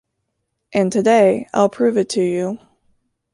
[0.73, 2.57] And today I’ll prove it to you.